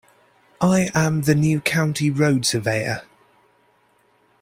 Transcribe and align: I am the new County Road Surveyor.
I 0.59 0.89
am 0.95 1.21
the 1.21 1.35
new 1.35 1.61
County 1.61 2.09
Road 2.09 2.43
Surveyor. 2.43 3.03